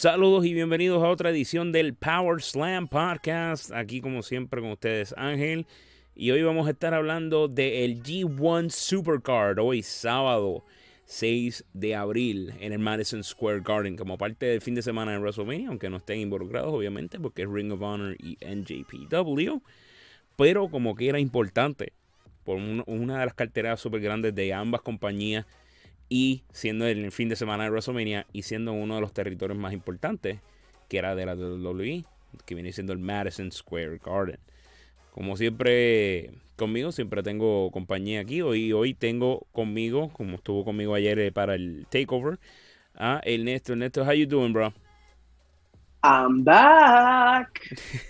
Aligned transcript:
Saludos 0.00 0.46
y 0.46 0.54
bienvenidos 0.54 1.04
a 1.04 1.08
otra 1.10 1.28
edición 1.28 1.72
del 1.72 1.92
Power 1.92 2.40
Slam 2.40 2.88
Podcast. 2.88 3.70
Aquí 3.70 4.00
como 4.00 4.22
siempre 4.22 4.62
con 4.62 4.70
ustedes 4.70 5.14
Ángel. 5.18 5.66
Y 6.14 6.30
hoy 6.30 6.42
vamos 6.42 6.66
a 6.66 6.70
estar 6.70 6.94
hablando 6.94 7.48
del 7.48 8.02
G1 8.02 8.70
Supercard. 8.70 9.58
Hoy 9.58 9.82
sábado 9.82 10.64
6 11.04 11.66
de 11.74 11.96
abril 11.96 12.54
en 12.60 12.72
el 12.72 12.78
Madison 12.78 13.22
Square 13.22 13.60
Garden. 13.60 13.98
Como 13.98 14.16
parte 14.16 14.46
del 14.46 14.62
fin 14.62 14.74
de 14.74 14.80
semana 14.80 15.12
de 15.12 15.18
WrestleMania. 15.18 15.68
Aunque 15.68 15.90
no 15.90 15.98
estén 15.98 16.20
involucrados 16.20 16.72
obviamente 16.72 17.20
porque 17.20 17.42
es 17.42 17.48
Ring 17.50 17.70
of 17.70 17.82
Honor 17.82 18.16
y 18.18 18.38
NJPW. 18.42 19.60
Pero 20.34 20.70
como 20.70 20.94
que 20.94 21.10
era 21.10 21.20
importante. 21.20 21.92
Por 22.44 22.56
una 22.56 23.18
de 23.18 23.26
las 23.26 23.34
carteras 23.34 23.80
super 23.80 24.00
grandes 24.00 24.34
de 24.34 24.54
ambas 24.54 24.80
compañías 24.80 25.44
y 26.10 26.42
siendo 26.52 26.86
el 26.86 27.12
fin 27.12 27.28
de 27.28 27.36
semana 27.36 27.64
de 27.64 27.70
WrestleMania 27.70 28.26
y 28.32 28.42
siendo 28.42 28.72
uno 28.72 28.96
de 28.96 29.00
los 29.00 29.14
territorios 29.14 29.56
más 29.56 29.72
importantes, 29.72 30.40
que 30.88 30.98
era 30.98 31.14
de 31.14 31.24
la 31.24 31.36
WWE, 31.36 32.04
que 32.44 32.54
viene 32.54 32.72
siendo 32.72 32.92
el 32.92 32.98
Madison 32.98 33.50
Square 33.52 34.00
Garden. 34.04 34.40
Como 35.12 35.36
siempre, 35.36 36.32
conmigo 36.56 36.90
siempre 36.90 37.22
tengo 37.22 37.70
compañía 37.70 38.20
aquí. 38.20 38.42
Hoy, 38.42 38.72
hoy 38.72 38.92
tengo 38.92 39.46
conmigo, 39.52 40.10
como 40.12 40.34
estuvo 40.36 40.64
conmigo 40.64 40.94
ayer 40.94 41.18
eh, 41.20 41.30
para 41.30 41.54
el 41.54 41.86
takeover, 41.90 42.40
a 42.96 43.20
Ernesto. 43.24 43.72
Ernesto, 43.72 44.02
how 44.02 44.12
you 44.12 44.26
doing, 44.26 44.52
bro? 44.52 44.74
I'm 46.02 46.42
back. 46.42 47.60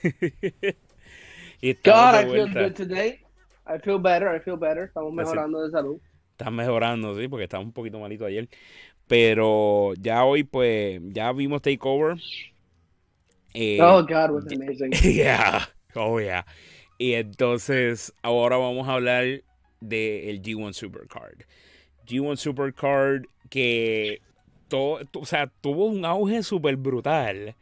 God, 1.84 2.14
I 2.14 2.24
feel 2.24 2.48
good 2.48 2.74
today. 2.74 3.20
I 3.66 3.76
feel 3.78 3.98
better, 3.98 4.34
I 4.34 4.40
feel 4.40 4.56
better. 4.56 4.84
Estamos 4.84 5.12
mejorando 5.12 5.62
de 5.62 5.70
salud 5.70 6.00
está 6.40 6.50
mejorando, 6.50 7.18
sí, 7.18 7.28
porque 7.28 7.44
estaba 7.44 7.62
un 7.62 7.72
poquito 7.72 7.98
malito 7.98 8.24
ayer. 8.24 8.48
Pero 9.06 9.92
ya 10.00 10.24
hoy, 10.24 10.44
pues, 10.44 11.00
ya 11.12 11.32
vimos 11.32 11.62
Takeover. 11.62 12.18
Eh, 13.52 13.78
oh, 13.82 14.02
God, 14.02 14.30
was 14.30 14.46
amazing. 14.52 14.92
yeah, 14.92 15.68
oh, 15.94 16.18
yeah. 16.20 16.46
Y 16.98 17.14
entonces, 17.14 18.12
ahora 18.22 18.56
vamos 18.56 18.88
a 18.88 18.94
hablar 18.94 19.42
del 19.80 20.42
G1 20.42 20.72
Supercard. 20.72 21.44
G1 22.06 22.36
Supercard 22.36 23.24
que 23.50 24.20
todo, 24.68 25.00
o 25.14 25.26
sea, 25.26 25.48
tuvo 25.60 25.86
un 25.86 26.04
auge 26.04 26.42
súper 26.42 26.76
brutal. 26.76 27.56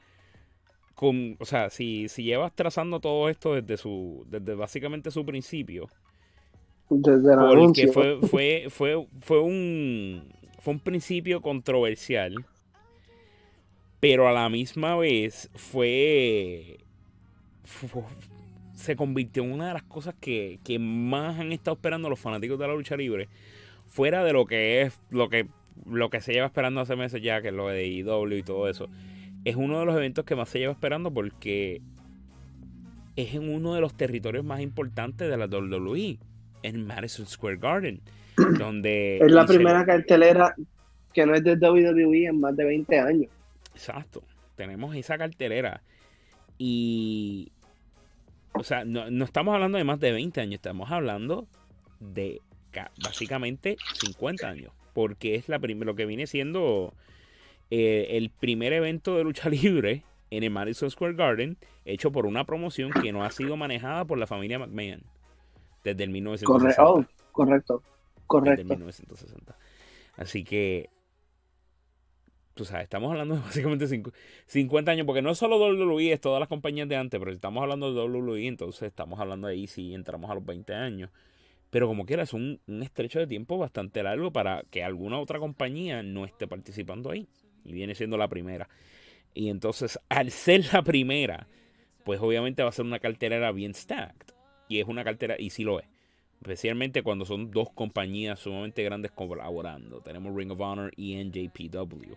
Con, 0.94 1.36
o 1.38 1.44
sea, 1.44 1.70
si, 1.70 2.08
si 2.08 2.24
llevas 2.24 2.52
trazando 2.54 3.00
todo 3.00 3.28
esto 3.28 3.54
desde 3.54 3.76
su, 3.76 4.26
desde 4.28 4.54
básicamente 4.54 5.12
su 5.12 5.24
principio, 5.24 5.88
porque 6.88 7.88
fue, 7.88 8.18
fue, 8.22 8.66
fue, 8.70 9.06
fue, 9.20 9.40
un, 9.40 10.22
fue 10.58 10.74
un 10.74 10.80
principio 10.80 11.42
controversial, 11.42 12.34
pero 14.00 14.26
a 14.26 14.32
la 14.32 14.48
misma 14.48 14.96
vez 14.96 15.50
fue, 15.54 16.78
se 18.74 18.96
convirtió 18.96 19.42
en 19.42 19.52
una 19.52 19.68
de 19.68 19.74
las 19.74 19.82
cosas 19.82 20.14
que, 20.18 20.60
que, 20.64 20.78
más 20.78 21.38
han 21.38 21.52
estado 21.52 21.74
esperando 21.74 22.08
los 22.08 22.18
fanáticos 22.18 22.58
de 22.58 22.66
la 22.66 22.74
lucha 22.74 22.96
libre, 22.96 23.28
fuera 23.86 24.24
de 24.24 24.32
lo 24.32 24.46
que 24.46 24.82
es 24.82 24.98
lo 25.10 25.28
que, 25.28 25.46
lo 25.84 26.08
que 26.08 26.22
se 26.22 26.32
lleva 26.32 26.46
esperando 26.46 26.80
hace 26.80 26.96
meses 26.96 27.22
ya, 27.22 27.42
que 27.42 27.48
es 27.48 27.54
lo 27.54 27.68
de 27.68 27.86
IW 27.86 28.36
y 28.36 28.42
todo 28.42 28.68
eso. 28.68 28.88
Es 29.44 29.56
uno 29.56 29.78
de 29.78 29.86
los 29.86 29.94
eventos 29.94 30.24
que 30.24 30.34
más 30.34 30.48
se 30.48 30.58
lleva 30.58 30.72
esperando 30.72 31.12
porque 31.12 31.82
es 33.14 33.34
en 33.34 33.52
uno 33.52 33.74
de 33.74 33.80
los 33.80 33.94
territorios 33.94 34.44
más 34.44 34.60
importantes 34.60 35.28
de 35.28 35.36
la 35.36 35.46
WWE 35.46 36.18
en 36.62 36.86
Madison 36.86 37.26
Square 37.26 37.56
Garden, 37.56 38.00
donde... 38.58 39.18
Es 39.18 39.30
la 39.30 39.46
primera 39.46 39.84
cartelera 39.84 40.54
que 41.12 41.26
no 41.26 41.34
es 41.34 41.42
de 41.42 41.54
WWE 41.54 42.26
en 42.26 42.40
más 42.40 42.56
de 42.56 42.64
20 42.64 42.98
años. 42.98 43.30
Exacto, 43.74 44.22
tenemos 44.56 44.94
esa 44.96 45.18
cartelera 45.18 45.82
y... 46.56 47.50
O 48.54 48.64
sea, 48.64 48.84
no, 48.84 49.24
estamos 49.24 49.54
hablando 49.54 49.78
de 49.78 49.84
más 49.84 50.00
de 50.00 50.10
20 50.10 50.40
años, 50.40 50.54
estamos 50.54 50.90
hablando 50.90 51.46
de 52.00 52.40
básicamente 53.04 53.76
50 54.00 54.48
años, 54.48 54.72
porque 54.94 55.36
es 55.36 55.48
la 55.48 55.58
lo 55.58 55.94
que 55.94 56.06
viene 56.06 56.26
siendo 56.26 56.92
eh, 57.70 58.08
el 58.10 58.30
primer 58.30 58.72
evento 58.72 59.16
de 59.16 59.24
lucha 59.24 59.48
libre 59.50 60.02
en 60.30 60.42
el 60.42 60.50
Madison 60.50 60.90
Square 60.90 61.14
Garden, 61.14 61.56
hecho 61.84 62.10
por 62.10 62.26
una 62.26 62.44
promoción 62.44 62.90
que 62.90 63.12
no 63.12 63.24
ha 63.24 63.30
sido 63.30 63.56
manejada 63.56 64.04
por 64.04 64.18
la 64.18 64.26
familia 64.26 64.58
McMahon 64.58 65.02
desde 65.90 66.04
el 66.04 66.10
1960. 66.10 66.84
Oh, 66.84 67.04
correcto, 67.32 67.82
correcto. 68.26 68.62
Desde 68.62 68.74
1960. 68.76 69.56
Así 70.16 70.44
que, 70.44 70.90
tú 72.54 72.64
sabes, 72.64 72.84
estamos 72.84 73.10
hablando 73.10 73.36
de 73.36 73.40
básicamente 73.42 73.86
50 74.46 74.90
años, 74.90 75.06
porque 75.06 75.22
no 75.22 75.30
es 75.30 75.38
solo 75.38 75.58
WWE, 75.58 76.12
es 76.12 76.20
todas 76.20 76.40
las 76.40 76.48
compañías 76.48 76.88
de 76.88 76.96
antes, 76.96 77.18
pero 77.18 77.30
si 77.30 77.36
estamos 77.36 77.62
hablando 77.62 77.92
de 77.92 78.00
WWE, 78.00 78.46
entonces 78.46 78.82
estamos 78.82 79.20
hablando 79.20 79.46
de 79.46 79.54
ahí 79.54 79.66
si 79.66 79.94
entramos 79.94 80.30
a 80.30 80.34
los 80.34 80.44
20 80.44 80.74
años. 80.74 81.10
Pero 81.70 81.86
como 81.86 82.06
quiera, 82.06 82.22
es 82.22 82.32
un, 82.32 82.60
un 82.66 82.82
estrecho 82.82 83.18
de 83.18 83.26
tiempo 83.26 83.58
bastante 83.58 84.02
largo 84.02 84.32
para 84.32 84.64
que 84.70 84.82
alguna 84.82 85.18
otra 85.18 85.38
compañía 85.38 86.02
no 86.02 86.24
esté 86.24 86.46
participando 86.46 87.10
ahí. 87.10 87.28
Y 87.64 87.72
viene 87.72 87.94
siendo 87.94 88.16
la 88.16 88.28
primera. 88.28 88.68
Y 89.34 89.50
entonces, 89.50 89.98
al 90.08 90.30
ser 90.30 90.72
la 90.72 90.82
primera, 90.82 91.46
pues 92.04 92.20
obviamente 92.20 92.62
va 92.62 92.70
a 92.70 92.72
ser 92.72 92.86
una 92.86 92.98
cartera 92.98 93.52
bien 93.52 93.74
stacked. 93.74 94.32
Y 94.68 94.80
es 94.80 94.86
una 94.86 95.04
cartera, 95.04 95.36
y 95.38 95.50
sí 95.50 95.64
lo 95.64 95.80
es. 95.80 95.86
Especialmente 96.40 97.02
cuando 97.02 97.24
son 97.24 97.50
dos 97.50 97.70
compañías 97.70 98.38
sumamente 98.38 98.84
grandes 98.84 99.10
colaborando. 99.10 100.00
Tenemos 100.00 100.34
Ring 100.36 100.52
of 100.52 100.60
Honor 100.60 100.92
y 100.96 101.16
NJPW. 101.16 102.14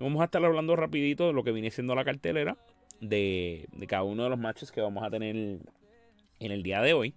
Vamos 0.00 0.20
a 0.20 0.24
estar 0.24 0.44
hablando 0.44 0.76
rapidito 0.76 1.28
de 1.28 1.32
lo 1.32 1.44
que 1.44 1.52
viene 1.52 1.70
siendo 1.70 1.94
la 1.94 2.04
cartelera. 2.04 2.58
De, 3.00 3.68
cada 3.88 4.02
uno 4.02 4.24
de 4.24 4.30
los 4.30 4.38
matches 4.38 4.70
que 4.70 4.80
vamos 4.80 5.02
a 5.02 5.10
tener 5.10 5.34
en 5.36 6.52
el 6.52 6.62
día 6.62 6.82
de 6.82 6.92
hoy. 6.92 7.14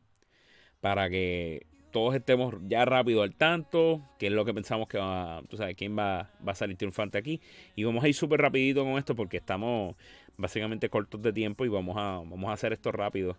Para 0.79 1.09
que 1.09 1.65
todos 1.91 2.15
estemos 2.15 2.55
ya 2.67 2.85
rápido 2.85 3.23
al 3.23 3.35
tanto. 3.35 4.01
Qué 4.17 4.27
es 4.27 4.31
lo 4.31 4.45
que 4.45 4.53
pensamos 4.53 4.87
que 4.87 4.97
va. 4.97 5.41
Tú 5.49 5.57
sabes, 5.57 5.75
quién 5.75 5.97
va, 5.97 6.31
va 6.47 6.53
a 6.53 6.55
salir 6.55 6.77
triunfante 6.77 7.17
aquí. 7.17 7.41
Y 7.75 7.83
vamos 7.83 8.05
a 8.05 8.07
ir 8.07 8.13
súper 8.13 8.39
rapidito 8.39 8.85
con 8.85 8.97
esto 8.97 9.15
porque 9.15 9.35
estamos 9.35 9.97
básicamente 10.37 10.89
cortos 10.89 11.21
de 11.21 11.33
tiempo. 11.33 11.65
Y 11.65 11.67
vamos 11.67 11.97
a, 11.97 12.19
vamos 12.19 12.45
a 12.45 12.53
hacer 12.53 12.71
esto 12.71 12.93
rápido 12.93 13.35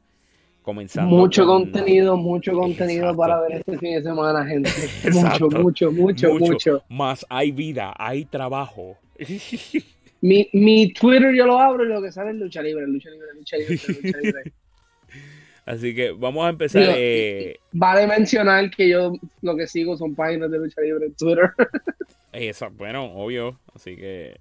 comenzando. 0.69 1.17
Mucho 1.17 1.47
contenido, 1.47 2.15
mucho 2.19 2.53
contenido 2.53 3.17
para 3.17 3.41
ver 3.41 3.53
este 3.53 3.79
fin 3.79 3.95
de 3.95 4.03
semana, 4.03 4.45
gente. 4.45 4.71
Mucho, 5.15 5.49
mucho, 5.49 5.91
mucho, 5.91 6.34
mucho, 6.34 6.84
Más 6.91 7.25
hay 7.31 7.53
vida, 7.53 7.95
hay 7.97 8.27
trabajo. 8.27 8.99
Mi, 10.21 10.49
mi 10.53 10.93
Twitter 10.93 11.33
yo 11.33 11.47
lo 11.47 11.59
abro 11.59 11.84
y 11.84 11.89
lo 11.89 12.03
que 12.03 12.11
sale 12.11 12.33
es 12.33 12.37
lucha 12.37 12.61
libre, 12.61 12.89
lucha 12.89 13.09
libre, 13.09 13.28
lucha 13.34 13.57
libre, 13.57 13.77
lucha 13.77 14.19
libre. 14.19 14.53
Así 15.65 15.95
que 15.95 16.11
vamos 16.11 16.45
a 16.45 16.49
empezar. 16.51 16.83
Eh, 16.97 17.57
vale 17.71 18.07
mencionar 18.09 18.69
que 18.69 18.89
yo 18.89 19.12
lo 19.43 19.57
que 19.57 19.69
sigo 19.69 19.97
son 19.97 20.17
páginas 20.17 20.51
de 20.51 20.59
lucha 20.59 20.81
libre 20.81 21.07
en 21.07 21.15
Twitter. 21.15 21.51
Eso, 22.33 22.69
bueno, 22.72 23.04
obvio. 23.15 23.59
Así 23.75 23.97
que. 23.97 24.39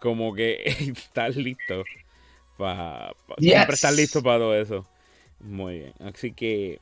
Como 0.00 0.34
que 0.34 0.60
estás 0.66 1.36
listo 1.36 1.84
para 2.56 3.14
siempre 3.38 3.74
estar 3.74 3.92
listo 3.92 4.22
para 4.22 4.38
todo 4.38 4.54
eso. 4.56 4.86
Muy 5.40 5.80
bien. 5.80 5.92
Así 6.00 6.32
que 6.32 6.80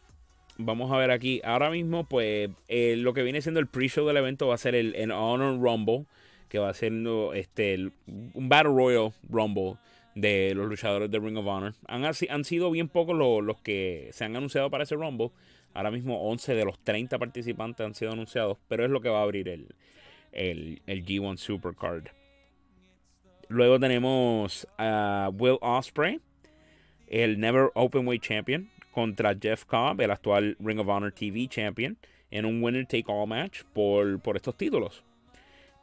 vamos 0.59 0.93
a 0.93 0.97
ver 0.97 1.11
aquí. 1.11 1.41
Ahora 1.45 1.71
mismo, 1.71 2.05
pues, 2.05 2.51
eh, 2.69 2.97
lo 2.97 3.15
que 3.15 3.23
viene 3.23 3.43
siendo 3.43 3.61
el 3.61 3.67
pre-show 3.67 4.07
del 4.07 4.19
evento 4.19 4.49
va 4.49 4.55
a 4.55 4.59
ser 4.59 4.75
el, 4.75 5.11
Honor 5.11 5.59
Rumble, 5.61 6.07
que 6.49 6.59
va 6.59 6.69
a 6.69 6.75
ser 6.75 6.93
este, 7.35 7.91
un 8.07 8.49
Battle 8.49 8.73
Royal 8.73 9.13
Rumble 9.29 9.77
de 10.15 10.55
los 10.55 10.69
luchadores 10.69 11.11
de 11.11 11.19
Ring 11.19 11.37
of 11.37 11.47
Honor. 11.47 11.75
Han, 11.87 12.05
han 12.05 12.45
sido 12.45 12.71
bien 12.71 12.89
pocos 12.89 13.17
los, 13.17 13.61
que 13.61 14.11
se 14.13 14.25
han 14.25 14.37
anunciado 14.37 14.71
para 14.71 14.85
ese 14.85 14.97
Rumble. 14.97 15.31
Ahora 15.73 15.91
mismo 15.91 16.29
11 16.29 16.55
de 16.55 16.65
los 16.65 16.79
30 16.81 17.19
participantes 17.19 17.87
han 17.87 17.95
sido 17.95 18.13
anunciados, 18.13 18.59
pero 18.69 18.85
es 18.85 18.91
lo 18.91 19.01
que 19.01 19.09
va 19.09 19.21
a 19.21 19.23
abrir 19.23 19.49
el, 19.49 19.69
el, 20.33 20.83
el 20.87 21.05
G1 21.05 21.37
Supercard. 21.37 22.09
Luego 23.50 23.81
tenemos 23.81 24.64
a 24.79 25.29
Will 25.37 25.58
Osprey, 25.61 26.20
el 27.08 27.41
Never 27.41 27.73
Openweight 27.75 28.23
Champion, 28.23 28.70
contra 28.93 29.35
Jeff 29.35 29.64
Cobb, 29.64 30.00
el 30.00 30.12
actual 30.12 30.56
Ring 30.61 30.79
of 30.79 30.88
Honor 30.88 31.11
TV 31.11 31.49
Champion, 31.49 31.99
en 32.31 32.44
un 32.44 32.62
winner 32.62 32.87
take 32.87 33.06
all 33.08 33.26
match 33.26 33.64
por, 33.73 34.20
por 34.20 34.37
estos 34.37 34.56
títulos. 34.56 35.02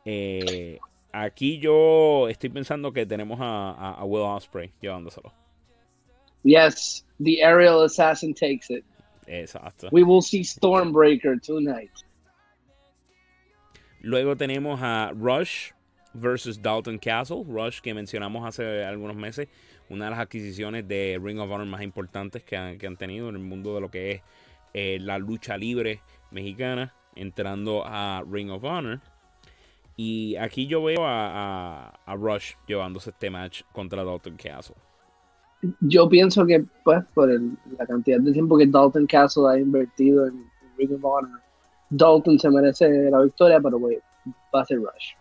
Eh, 0.05 0.79
aquí 1.11 1.59
yo 1.59 2.29
estoy 2.29 2.49
pensando 2.49 2.93
que 2.93 3.05
tenemos 3.05 3.37
a, 3.41 3.95
a, 3.99 4.05
Will 4.05 4.23
Osprey 4.23 4.71
llevándoselo. 4.81 5.33
Yes, 6.43 7.03
the 7.19 7.43
aerial 7.43 7.83
assassin 7.83 8.33
takes 8.33 8.69
it. 8.69 8.85
Exacto. 9.27 9.89
We 9.91 10.03
will 10.03 10.21
see 10.21 10.39
Stormbreaker 10.39 11.41
tonight. 11.41 11.91
Luego 14.01 14.37
tenemos 14.37 14.79
a 14.81 15.11
Rush 15.13 15.73
versus 16.17 16.61
Dalton 16.61 16.97
Castle, 16.97 17.43
Rush, 17.47 17.79
que 17.81 17.93
mencionamos 17.93 18.45
hace 18.45 18.83
algunos 18.83 19.15
meses, 19.15 19.47
una 19.89 20.05
de 20.05 20.11
las 20.11 20.19
adquisiciones 20.19 20.87
de 20.87 21.19
Ring 21.21 21.39
of 21.39 21.49
Honor 21.49 21.67
más 21.67 21.81
importantes 21.81 22.43
que 22.43 22.57
han, 22.57 22.97
tenido 22.97 23.29
en 23.29 23.35
el 23.35 23.41
mundo 23.41 23.75
de 23.75 23.81
lo 23.81 23.89
que 23.89 24.11
es 24.11 24.21
eh, 24.73 24.97
la 24.99 25.17
lucha 25.17 25.57
libre 25.57 26.01
mexicana 26.31 26.93
entrando 27.15 27.83
a 27.85 28.23
Ring 28.29 28.51
of 28.51 28.63
Honor. 28.63 28.99
Y 29.95 30.35
aquí 30.35 30.67
yo 30.67 30.83
veo 30.83 31.01
a, 31.03 31.99
Rush 32.07 32.53
llevándose 32.67 33.09
este 33.09 33.29
match 33.29 33.63
contra 33.73 34.03
Dalton 34.03 34.37
Castle. 34.37 34.75
Yo 35.81 36.07
pienso 36.07 36.45
que, 36.45 36.63
pues, 36.83 37.03
por 37.15 37.29
la 37.29 37.85
cantidad 37.87 38.19
de 38.19 38.31
tiempo 38.31 38.57
que 38.57 38.67
Dalton 38.67 39.07
Castle 39.07 39.49
ha 39.49 39.57
invertido 39.57 40.27
en, 40.27 40.45
Ring 40.77 40.93
of 40.93 41.03
Honor, 41.03 41.41
Dalton 41.89 42.37
se 42.37 42.51
merece 42.51 43.09
la 43.09 43.21
victoria, 43.21 43.59
pero 43.59 43.79
va 43.81 44.61
a 44.61 44.65
ser 44.65 44.77
Rush. 44.77 45.15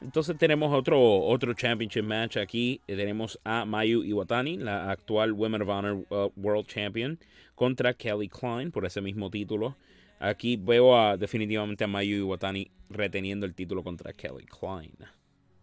Entonces 0.00 0.38
tenemos 0.38 0.72
otro, 0.72 0.98
otro 0.98 1.52
championship 1.52 2.04
match 2.04 2.36
aquí. 2.38 2.80
Tenemos 2.86 3.38
a 3.44 3.64
Mayu 3.64 4.02
Iwatani, 4.02 4.56
la 4.56 4.90
actual 4.90 5.32
Women 5.32 5.62
of 5.62 5.68
Honor 5.68 6.04
uh, 6.08 6.32
World 6.36 6.66
Champion, 6.66 7.18
contra 7.54 7.92
Kelly 7.92 8.28
Klein 8.28 8.70
por 8.70 8.86
ese 8.86 9.00
mismo 9.00 9.30
título. 9.30 9.76
Aquí 10.18 10.56
veo 10.56 10.96
a, 10.96 11.16
definitivamente 11.16 11.84
a 11.84 11.86
Mayu 11.86 12.16
Iwatani 12.16 12.70
reteniendo 12.88 13.46
el 13.46 13.54
título 13.54 13.82
contra 13.82 14.12
Kelly 14.12 14.46
Klein. 14.46 14.96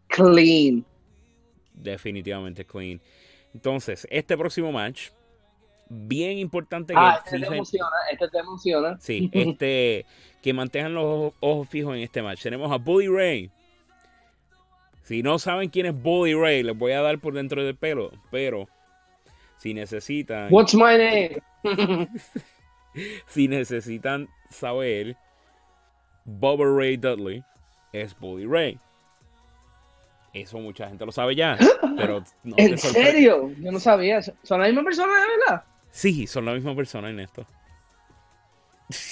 Clean. 0.08 0.86
Definitivamente 1.74 2.66
clean. 2.66 3.00
Entonces, 3.54 4.08
este 4.10 4.38
próximo 4.38 4.72
match, 4.72 5.10
bien 5.90 6.38
importante 6.38 6.94
que 6.94 7.00
ah, 7.00 7.22
este 7.24 7.40
te 7.40 7.46
emociona, 7.46 7.96
este 8.12 8.28
te 8.28 8.38
emociona. 8.40 8.98
Sí, 9.00 9.30
este 9.34 10.06
que 10.42 10.54
mantengan 10.54 10.94
los 10.94 11.34
ojos 11.40 11.70
fijos 11.70 11.96
en 11.96 12.02
este 12.02 12.22
match. 12.22 12.42
Tenemos 12.42 12.72
a 12.72 12.78
Bully 12.78 13.08
Ray. 13.08 13.52
Si 15.08 15.24
no 15.24 15.40
saben 15.40 15.70
quién 15.70 15.86
es 15.86 16.04
Bully 16.04 16.34
Ray, 16.34 16.64
les 16.64 16.78
voy 16.78 16.92
a 16.92 17.02
dar 17.02 17.18
por 17.20 17.34
dentro 17.34 17.64
del 17.64 17.78
pelo, 17.78 18.12
pero 18.30 18.68
si 19.56 19.74
necesitan 19.74 20.50
What's 20.52 20.76
my 20.76 20.98
name? 20.98 21.42
si 23.28 23.48
necesitan 23.48 24.28
saber, 24.50 25.16
Bubba 26.26 26.66
Ray 26.66 26.98
Dudley 26.98 27.42
es 27.94 28.20
Bully 28.20 28.46
Ray. 28.46 28.78
Eso 30.34 30.60
mucha 30.60 30.90
gente 30.90 31.06
lo 31.06 31.14
sabe 31.14 31.36
ya. 31.36 31.58
Pero 31.98 32.22
¿En 32.58 32.78
serio? 32.78 33.50
Yo 33.60 33.72
no 33.72 33.80
sabía. 33.80 34.22
¿Son 34.22 34.60
la 34.60 34.68
misma 34.68 34.84
persona 34.84 35.14
de 35.14 35.28
verdad? 35.38 35.64
Sí, 35.90 36.28
son 36.28 36.46
la 36.46 36.54
misma 36.54 36.76
persona 36.76 37.10
en 37.10 37.22
esto. 37.22 37.48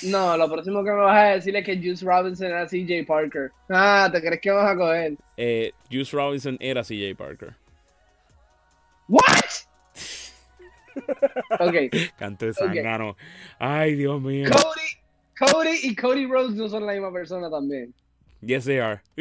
No, 0.04 0.38
lo 0.38 0.50
próximo 0.50 0.84
que 0.84 0.92
me 0.92 0.98
vas 0.98 1.18
a 1.18 1.30
decir 1.36 1.56
es 1.56 1.66
que 1.66 1.76
Juice 1.78 2.06
Robinson 2.06 2.48
era 2.48 2.66
CJ 2.66 3.06
Parker. 3.06 3.52
Ah, 3.70 4.10
¿te 4.12 4.22
crees 4.22 4.40
que 4.40 4.52
vas 4.52 4.72
a 4.72 4.76
coger? 4.78 5.18
Eh, 5.36 5.74
Juice 5.92 6.16
Robinson 6.16 6.58
era 6.62 6.82
CJ 6.82 7.16
Parker. 7.18 7.56
¿What? 9.08 9.26
ok. 11.60 11.76
Canto 12.18 12.46
de 12.46 12.54
sangano. 12.54 13.18
Ay, 13.60 13.96
Dios 13.96 14.22
mío. 14.22 14.50
Cody, 14.50 15.52
Cody 15.52 15.80
y 15.84 15.96
Cody 15.96 16.26
Rose 16.26 16.56
no 16.56 16.70
son 16.70 16.86
la 16.86 16.94
misma 16.94 17.12
persona 17.12 17.50
también. 17.50 17.94
Yes, 18.42 18.64
they 18.64 18.80
are. 18.80 19.02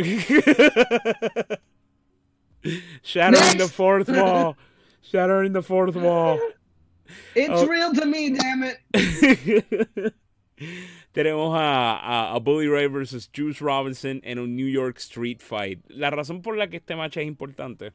Shattering 3.02 3.58
the 3.58 3.68
fourth 3.68 4.08
wall. 4.08 4.56
Shattering 5.02 5.52
the 5.52 5.62
fourth 5.62 5.96
wall. 5.96 6.38
It's 7.34 7.50
oh. 7.50 7.66
real 7.66 7.92
to 7.92 8.06
me, 8.06 8.30
damn 8.30 8.62
it. 8.62 10.14
Tenemos 11.12 11.56
a, 11.58 12.38
Bully 12.42 12.68
Ray 12.68 12.86
versus 12.88 13.30
Juice 13.34 13.62
Robinson 13.62 14.20
en 14.24 14.38
un 14.38 14.54
New 14.56 14.68
York 14.68 14.98
Street 14.98 15.38
Fight. 15.40 15.80
La 15.88 16.10
razón 16.10 16.42
por 16.42 16.56
la 16.56 16.68
que 16.68 16.76
este 16.78 16.96
match 16.96 17.16
es 17.16 17.26
importante 17.26 17.92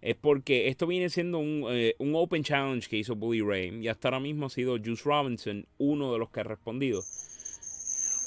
es 0.00 0.14
porque 0.14 0.68
esto 0.68 0.86
viene 0.86 1.08
siendo 1.08 1.38
un, 1.38 1.64
eh, 1.70 1.94
un 1.98 2.14
Open 2.14 2.44
Challenge 2.44 2.86
que 2.88 2.98
hizo 2.98 3.16
Bully 3.16 3.40
Ray 3.40 3.80
y 3.80 3.88
hasta 3.88 4.08
ahora 4.08 4.20
mismo 4.20 4.46
ha 4.46 4.50
sido 4.50 4.78
Juice 4.78 5.02
Robinson 5.04 5.66
uno 5.78 6.12
de 6.12 6.18
los 6.18 6.30
que 6.30 6.40
ha 6.40 6.44
respondido. 6.44 7.02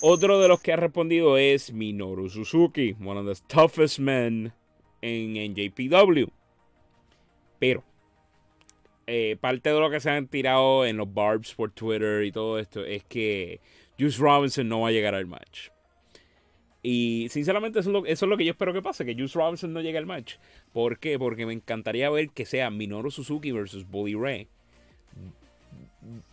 Otro 0.02 0.40
de 0.40 0.48
los 0.48 0.62
que 0.62 0.72
ha 0.72 0.78
respondido 0.78 1.38
es 1.38 1.74
Minoru 1.74 2.30
Suzuki, 2.30 2.96
one 3.04 3.20
of 3.20 3.26
the 3.26 3.44
toughest 3.48 4.00
men 4.00 4.54
en 5.02 5.34
NJPW. 5.34 6.32
Pero, 7.60 7.84
eh, 9.10 9.38
parte 9.40 9.74
de 9.74 9.80
lo 9.80 9.90
que 9.90 10.00
se 10.00 10.10
han 10.10 10.28
tirado 10.28 10.86
en 10.86 10.98
los 10.98 11.12
barbs 11.12 11.56
por 11.56 11.72
Twitter 11.72 12.24
y 12.24 12.32
todo 12.32 12.60
esto 12.60 12.86
es 12.86 13.04
que 13.04 13.60
Juice 13.98 14.22
Robinson 14.22 14.70
no 14.70 14.82
va 14.82 14.90
a 14.90 14.92
llegar 14.92 15.16
al 15.16 15.26
match. 15.26 15.70
Y 16.82 17.28
sinceramente 17.30 17.80
eso 17.80 17.90
es, 18.06 18.22
lo, 18.22 18.38
que 18.38 18.46
yo 18.46 18.52
espero 18.52 18.72
que 18.72 18.82
pase, 18.82 19.06
que 19.06 19.16
Juice 19.16 19.38
Robinson 19.38 19.74
no 19.74 19.82
llegue 19.82 19.98
al 19.98 20.06
match. 20.06 20.36
¿Por 20.72 21.00
qué? 21.00 21.20
Porque 21.20 21.46
me 21.46 21.54
encantaría 21.54 22.10
ver 22.10 22.30
que 22.30 22.46
sea 22.46 22.70
Minoru 22.70 23.12
Suzuki 23.12 23.52
versus 23.52 23.90
Bully 23.90 24.14
Ray. 24.14 24.48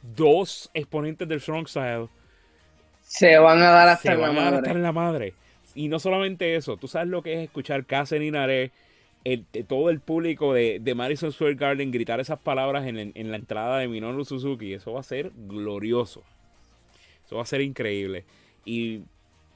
Dos 0.03 0.71
exponentes 0.75 1.27
del 1.27 1.41
Strong 1.41 1.67
Style 1.67 2.09
se 3.03 3.39
van 3.39 3.59
a 3.59 3.71
dar 3.71 3.89
hasta, 3.89 4.13
se 4.13 4.17
van 4.17 4.37
a 4.39 4.51
dar 4.51 4.69
en 4.69 4.83
la 4.83 4.93
madre. 4.93 5.35
Y 5.75 5.89
no 5.89 5.99
solamente 5.99 6.57
eso, 6.57 6.77
tú 6.77 6.89
sabes 6.89 7.09
lo 7.09 7.23
que 7.23 7.35
es 7.35 7.41
escuchar 7.41 7.85
Kazen 7.85 8.23
y 8.23 8.31
Nare, 8.31 8.71
todo 9.67 9.91
el 9.91 10.01
público 10.01 10.53
de, 10.53 10.95
Madison 10.95 11.33
Square 11.33 11.55
Garden 11.55 11.91
gritar 11.91 12.21
esas 12.21 12.39
palabras 12.39 12.87
en, 12.87 13.31
la 13.31 13.37
entrada 13.37 13.79
de 13.79 13.89
Minoru 13.89 14.25
Suzuki. 14.25 14.73
Eso 14.73 14.93
va 14.93 15.01
a 15.01 15.05
ser 15.05 15.33
glorioso. 15.35 16.23
Eso 17.25 17.37
va 17.37 17.43
a 17.43 17.47
ser 17.47 17.61
increíble. 17.61 18.25
Y 18.65 19.03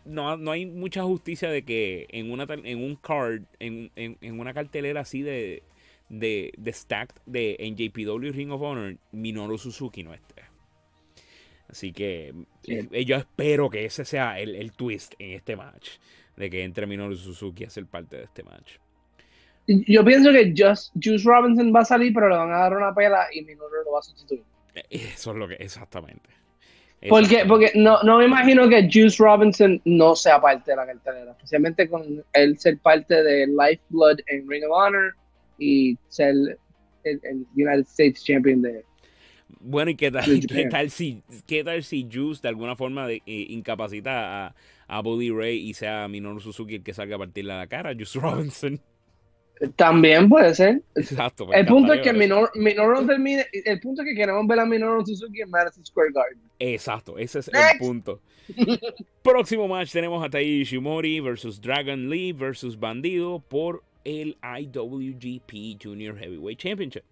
no, 0.05 0.37
no 0.37 0.51
hay 0.51 0.67
mucha 0.67 1.05
justicia 1.05 1.51
de 1.51 1.63
que 1.63 2.07
en, 2.11 2.33
una, 2.33 2.47
en 2.49 2.83
un 2.83 2.97
card, 2.97 3.43
en, 3.59 4.19
una 4.39 4.53
cartelera 4.53 5.03
así 5.03 5.23
de, 5.23 5.63
de, 6.09 6.53
de 6.57 6.73
stacked 6.73 7.21
de 7.27 7.57
NJPW 7.61 8.33
Ring 8.33 8.51
of 8.51 8.63
Honor, 8.63 8.97
Minoru 9.13 9.57
Suzuki 9.57 10.03
no 10.03 10.13
esté. 10.15 10.43
Así 11.71 11.93
que 11.93 12.35
eh, 12.67 13.05
yo 13.05 13.17
espero 13.17 13.71
que 13.71 13.85
ese 13.85 14.05
sea 14.05 14.41
el, 14.41 14.73
twist 14.73 15.15
en 15.19 15.33
este 15.33 15.55
match. 15.55 15.91
De 16.37 16.51
que 16.51 16.65
entre 16.65 16.87
Minoru 16.87 17.15
Suzuki 17.17 17.65
a 17.65 17.71
ser 17.71 17.87
parte 17.87 18.17
de 18.17 18.25
este 18.25 18.43
match. 18.43 18.79
Yo 19.87 20.05
pienso 20.05 20.33
que 20.33 20.53
Just, 20.57 20.93
Juice 21.03 21.25
Robinson 21.25 21.73
va 21.75 21.81
a 21.81 21.85
salir, 21.85 22.13
pero 22.13 22.29
le 22.29 22.37
van 22.37 22.53
a 22.53 22.59
dar 22.59 22.77
una 22.77 22.95
pela 22.95 23.27
y 23.33 23.43
Minoru 23.43 23.85
lo 23.85 23.93
va 23.93 24.01
a 24.01 24.03
sustituir. 24.03 24.43
Eh, 24.75 24.85
eso 24.91 25.31
es 25.33 25.37
lo 25.37 25.49
que, 25.49 25.55
exactamente. 25.55 26.29
Porque, 27.09 27.45
porque 27.47 27.73
no, 27.75 28.03
no 28.03 28.19
me 28.19 28.27
imagino 28.27 28.69
que 28.69 28.89
Juice 28.93 29.23
Robinson 29.23 29.81
no 29.85 30.15
sea 30.15 30.41
parte 30.41 30.73
de 30.73 30.77
la 30.77 30.87
cartelera, 30.87 31.33
especialmente 31.33 31.89
con 31.89 32.23
él 32.35 32.59
ser 32.59 32.79
parte 32.79 33.23
de 33.23 33.47
Lifeblood 33.47 34.19
en 34.27 34.47
Ring 34.47 34.65
of 34.65 34.73
Honor 34.73 35.15
y 35.59 35.97
ser 36.09 36.59
el 37.05 37.47
United 37.57 37.87
States 37.87 38.23
Champion 38.23 38.61
de, 38.61 38.85
bueno, 39.59 39.91
¿y 39.91 39.97
qué 39.97 40.11
tal, 40.11 40.47
qué 40.47 40.67
tal, 40.67 40.91
si, 40.91 41.23
qué 41.47 41.65
tal 41.65 41.83
si 41.83 42.09
Juice 42.11 42.41
de 42.43 42.49
alguna 42.49 42.77
forma 42.77 43.07
de, 43.07 43.17
eh, 43.27 43.47
incapacita 43.49 44.47
a, 44.47 44.55
a 44.87 45.01
Bully 45.03 45.31
Ray 45.31 45.69
y 45.69 45.75
sea 45.75 46.09
Minoru 46.09 46.41
Suzuki 46.41 46.77
el 46.77 46.83
que 46.83 46.95
salga 46.95 47.17
a 47.17 47.19
partirle 47.19 47.57
la 47.57 47.67
cara 47.67 47.95
Juice 47.95 48.19
Robinson? 48.21 48.81
También 49.77 50.29
puede 50.29 50.55
ser. 50.55 50.83
Exacto. 50.95 51.53
El 51.53 51.67
punto 51.67 51.93
es 51.93 52.01
que 52.01 52.13
Minoru, 52.15 53.07
termine, 53.07 53.45
el 53.53 53.79
punto 53.79 54.03
es 54.03 54.09
que 54.09 54.15
queremos 54.15 54.47
ver 54.47 54.59
a 54.59 54.65
Minoru 54.65 55.05
Suzuki 55.05 55.43
en 55.43 55.51
Madison 55.51 55.85
Square 55.85 56.13
Garden. 56.15 56.39
Exacto, 56.59 57.19
ese 57.19 57.41
es 57.41 57.49
el 57.49 57.79
punto. 57.79 58.21
Próximo 59.23 59.69
match 59.69 59.93
tenemos 59.93 60.25
a 60.25 60.31
Tai 60.31 60.43
Ishimori 60.43 61.21
versus 61.21 61.61
Dragon 61.61 62.09
Lee 62.09 62.33
versus 62.33 62.79
Bandido 62.79 63.39
por 63.41 63.83
el 64.05 64.37
IWGP 64.43 65.83
Junior 65.83 66.17
Heavyweight 66.17 66.59
Championship. 66.59 67.05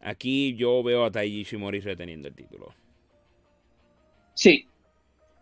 Aquí 0.00 0.54
yo 0.56 0.82
veo 0.82 1.04
a 1.04 1.10
Taiji 1.10 1.40
Ishimori 1.40 1.80
reteniendo 1.80 2.28
el 2.28 2.34
título. 2.34 2.72
Sí. 4.34 4.66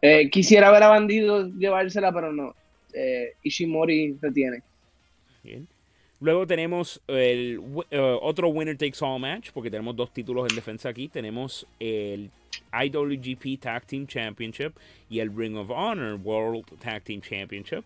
Eh, 0.02 0.28
quisiera 0.30 0.70
ver 0.70 0.82
a 0.82 0.88
Bandido 0.88 1.48
llevársela, 1.48 2.12
pero 2.12 2.32
no. 2.32 2.54
Eh, 2.92 3.34
Ishimori 3.42 4.18
retiene. 4.20 4.62
Bien. 5.42 5.68
Luego 6.20 6.46
tenemos 6.46 7.00
el 7.08 7.60
eh, 7.90 8.18
otro 8.22 8.48
Winner 8.48 8.76
Takes 8.76 9.04
All 9.04 9.20
match, 9.20 9.50
porque 9.52 9.70
tenemos 9.70 9.96
dos 9.96 10.12
títulos 10.12 10.48
en 10.48 10.56
defensa 10.56 10.88
aquí. 10.88 11.08
Tenemos 11.08 11.66
el 11.80 12.30
IWGP 12.72 13.60
Tag 13.60 13.86
Team 13.86 14.06
Championship 14.06 14.72
y 15.10 15.18
el 15.18 15.36
Ring 15.36 15.56
of 15.56 15.70
Honor 15.70 16.18
World 16.22 16.64
Tag 16.78 17.02
Team 17.02 17.20
Championship. 17.20 17.84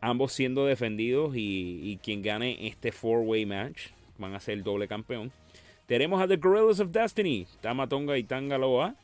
Ambos 0.00 0.32
siendo 0.32 0.66
defendidos 0.66 1.32
y, 1.34 1.98
quien 2.02 2.22
gane 2.22 2.66
este 2.66 2.92
four-way 2.92 3.44
match 3.44 3.88
van 4.18 4.34
a 4.34 4.40
ser 4.40 4.54
el 4.54 4.62
doble 4.62 4.86
campeón. 4.86 5.32
Tenemos 5.86 6.20
a 6.20 6.28
The 6.28 6.36
Gorillas 6.36 6.80
of 6.80 6.90
Destiny, 6.90 7.46
Tamatonga 7.60 8.18
y 8.18 8.24
Tangaloa. 8.24 8.94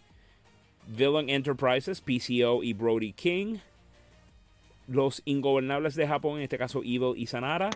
Villain 0.86 1.28
Enterprises, 1.28 2.00
PCO 2.00 2.62
y 2.62 2.72
Brody 2.72 3.12
King. 3.12 3.58
Los 4.88 5.22
Ingobernables 5.24 5.94
de 5.94 6.06
Japón, 6.06 6.38
en 6.38 6.44
este 6.44 6.58
caso 6.58 6.80
Evil 6.80 7.14
y 7.16 7.26
Sanara. 7.26 7.70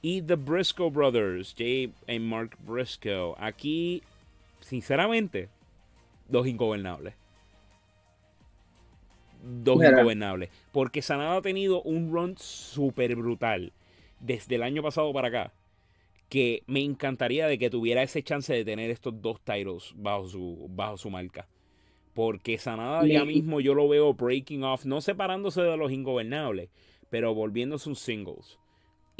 Y 0.00 0.22
The 0.22 0.36
Briscoe 0.36 0.90
Brothers, 0.90 1.54
Jay 1.56 1.92
y 2.06 2.18
Mark 2.18 2.56
Briscoe. 2.60 3.34
Aquí, 3.38 4.02
sinceramente, 4.60 5.48
dos 6.28 6.46
ingobernables. 6.46 7.14
Dos 9.42 9.82
ingobernables. 9.82 10.50
Porque 10.72 11.02
Sanada 11.02 11.36
ha 11.36 11.42
tenido 11.42 11.82
un 11.82 12.12
run 12.12 12.36
súper 12.38 13.16
brutal 13.16 13.72
desde 14.20 14.56
el 14.56 14.62
año 14.62 14.82
pasado 14.82 15.12
para 15.12 15.28
acá 15.28 15.52
que 16.28 16.62
me 16.66 16.82
encantaría 16.82 17.46
de 17.46 17.58
que 17.58 17.70
tuviera 17.70 18.02
ese 18.02 18.22
chance 18.22 18.52
de 18.52 18.64
tener 18.64 18.90
estos 18.90 19.20
dos 19.20 19.40
titles 19.40 19.92
bajo 19.96 20.28
su, 20.28 20.66
bajo 20.70 20.96
su 20.96 21.10
marca. 21.10 21.48
Porque 22.14 22.58
Sanada 22.58 23.06
ya 23.06 23.24
mismo 23.24 23.60
yo 23.60 23.74
lo 23.74 23.88
veo 23.88 24.12
breaking 24.12 24.64
off, 24.64 24.84
no 24.84 25.00
separándose 25.00 25.62
de 25.62 25.76
los 25.76 25.92
ingobernables, 25.92 26.68
pero 27.10 27.34
volviéndose 27.34 27.88
un 27.88 27.96
singles. 27.96 28.58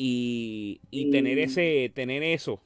Y, 0.00 0.80
y 0.92 1.10
tener 1.10 1.40
ese, 1.40 1.90
tener 1.92 2.22
eso, 2.22 2.60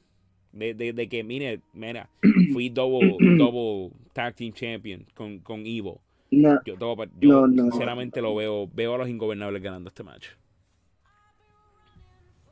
de, 0.51 0.75
de, 0.75 1.09
que, 1.09 1.23
mire, 1.23 1.61
mira, 1.73 2.07
fui 2.53 2.69
double, 2.69 3.17
double 3.37 3.91
tag 4.13 4.35
team 4.35 4.53
champion 4.53 5.03
con, 5.15 5.39
con 5.39 5.65
Evo. 5.65 5.99
yo, 6.29 7.47
sinceramente 7.47 8.21
lo 8.21 8.35
veo, 8.35 8.69
veo 8.71 8.93
a 8.93 8.99
los 8.99 9.09
ingobernables 9.09 9.63
ganando 9.63 9.89
este 9.89 10.03
match. 10.03 10.27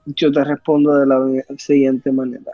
Yo 0.07 0.31
te 0.31 0.43
respondo 0.43 0.95
de 0.95 1.05
la 1.05 1.43
siguiente 1.59 2.11
manera. 2.11 2.51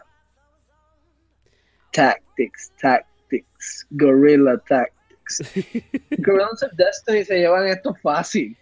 Tactics, 1.93 2.74
tactics, 2.81 3.88
gorilla 3.91 4.57
tactics. 4.67 4.98
Gorillas 6.19 6.63
of 6.63 6.72
Destiny 6.75 7.24
se 7.24 7.39
llevan 7.39 7.67
esto 7.67 7.96
fácil. 7.96 8.57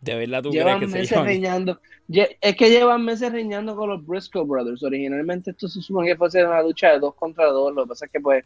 De 0.00 0.14
verdad 0.14 0.42
tú 0.42 0.50
llevan 0.50 0.78
crees 0.78 0.92
que 0.92 0.98
meses 0.98 1.22
reñando. 1.22 1.80
Es 2.40 2.56
que 2.56 2.70
llevan 2.70 3.04
meses 3.04 3.30
reñando 3.30 3.76
con 3.76 3.90
los 3.90 4.06
Briscoe 4.06 4.44
Brothers. 4.44 4.82
Originalmente 4.82 5.50
esto 5.50 5.68
se 5.68 5.82
supone 5.82 6.08
que 6.08 6.16
fuese 6.16 6.44
una 6.44 6.62
lucha 6.62 6.92
de 6.92 7.00
dos 7.00 7.14
contra 7.14 7.46
dos. 7.46 7.74
Lo 7.74 7.82
que 7.84 7.88
pasa 7.90 8.06
es 8.06 8.12
que 8.12 8.20
pues 8.20 8.44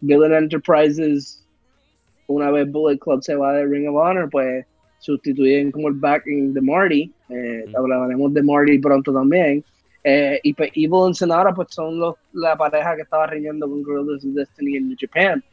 Villain 0.00 0.32
Enterprises, 0.32 1.46
una 2.26 2.50
vez 2.50 2.70
Bullet 2.70 2.98
Club 2.98 3.22
se 3.22 3.34
va 3.34 3.52
de 3.52 3.66
Ring 3.66 3.88
of 3.88 3.96
Honor, 3.96 4.30
pues 4.30 4.64
sustituyen 4.98 5.70
como 5.70 5.88
el 5.88 5.94
backing 5.94 6.54
de 6.54 6.60
Marty. 6.60 7.12
Eh, 7.28 7.64
Hablaremos 7.76 8.32
de 8.32 8.42
Marty 8.42 8.78
pronto 8.78 9.12
también. 9.12 9.62
Eh, 10.04 10.40
y 10.42 10.54
pues 10.54 10.70
Evil 10.74 11.10
y 11.10 11.14
Senara 11.14 11.52
pues 11.52 11.68
son 11.70 11.98
los, 11.98 12.14
la 12.32 12.56
pareja 12.56 12.96
que 12.96 13.02
estaba 13.02 13.26
riñendo 13.26 13.68
con 13.68 13.82
Gorillas 13.82 14.24
of 14.24 14.34
Destiny 14.34 14.76
en 14.76 14.96
Japan. 14.96 15.44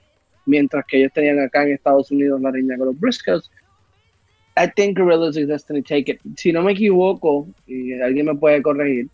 Mientras 0.46 0.86
que 0.86 1.00
ellos 1.00 1.12
tenían 1.13 1.39
acá 1.39 1.63
en 1.63 1.74
Estados 1.74 2.10
Unidos 2.12 2.39
la 2.39 2.51
riña 2.51 2.77
con 2.77 2.88
los 2.88 3.00
Briscoes. 3.00 3.51
I 4.58 4.68
think 4.68 4.98
Gorillas 4.98 5.36
of 5.38 5.48
Destiny 5.48 5.82
take 5.82 6.10
it. 6.10 6.20
Si 6.38 6.52
no 6.52 6.62
me 6.62 6.74
equivoco, 6.74 7.48
y 7.68 7.94
alguien 8.02 8.26
me 8.26 8.36
puede 8.36 8.62
corregir, 8.62 9.10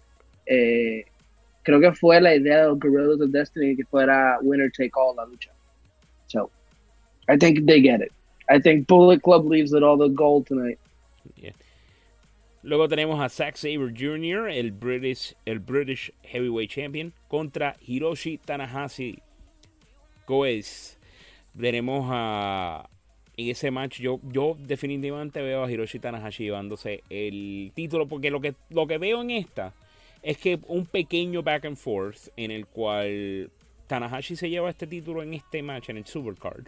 eh, 0.45 1.05
creo 1.63 1.79
que 1.79 1.91
fue 1.93 2.21
la 2.21 2.35
idea 2.35 2.67
de 2.67 2.75
Gorillas 2.75 3.21
of 3.21 3.31
Destiny 3.31 3.75
que 3.75 3.85
fuera 3.85 4.37
winner 4.41 4.69
take 4.71 4.91
all 4.95 5.15
la 5.15 5.25
lucha. 5.25 5.51
So, 6.27 6.51
I 7.27 7.37
think 7.37 7.65
they 7.65 7.81
get 7.81 8.01
it. 8.01 8.11
I 8.49 8.59
think 8.59 8.87
Bullet 8.87 9.21
Club 9.21 9.45
leaves 9.45 9.73
it 9.73 9.83
all 9.83 9.97
the 9.97 10.09
gold 10.09 10.45
tonight. 10.47 10.77
Luego 12.63 12.87
tenemos 12.87 13.19
a 13.19 13.27
Zack 13.27 13.57
Sabre 13.57 13.91
Jr., 13.91 14.47
el 14.47 14.71
British, 14.71 15.33
el 15.47 15.59
British 15.59 16.11
Heavyweight 16.21 16.69
Champion, 16.69 17.11
contra 17.27 17.75
Hiroshi 17.81 18.37
Tanahashi. 18.37 19.19
Pues 20.27 20.99
veremos 21.55 22.07
a 22.11 22.87
en 23.41 23.49
ese 23.49 23.71
match 23.71 23.99
yo, 23.99 24.19
yo 24.23 24.55
definitivamente 24.59 25.41
veo 25.41 25.63
a 25.63 25.71
Hiroshi 25.71 25.99
Tanahashi 25.99 26.45
llevándose 26.45 27.03
el 27.09 27.71
título 27.73 28.07
porque 28.07 28.29
lo 28.29 28.41
que, 28.41 28.55
lo 28.69 28.87
que 28.87 28.97
veo 28.97 29.21
en 29.21 29.31
esta 29.31 29.73
es 30.21 30.37
que 30.37 30.59
un 30.67 30.85
pequeño 30.85 31.41
back 31.43 31.65
and 31.65 31.77
forth 31.77 32.29
en 32.37 32.51
el 32.51 32.67
cual 32.67 33.49
Tanahashi 33.87 34.35
se 34.35 34.49
lleva 34.49 34.69
este 34.69 34.87
título 34.87 35.23
en 35.23 35.33
este 35.33 35.63
match 35.63 35.89
en 35.89 35.97
el 35.97 36.05
Supercard 36.05 36.67